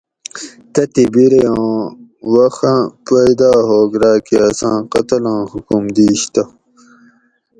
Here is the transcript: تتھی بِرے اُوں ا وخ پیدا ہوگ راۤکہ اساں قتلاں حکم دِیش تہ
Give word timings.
تتھی 0.73 1.03
بِرے 1.13 1.43
اُوں 1.53 1.77
ا 1.85 1.91
وخ 2.33 2.57
پیدا 3.05 3.51
ہوگ 3.67 3.91
راۤکہ 4.01 4.37
اساں 4.49 4.77
قتلاں 4.91 5.41
حکم 5.51 5.83
دِیش 5.95 6.21
تہ 6.33 6.43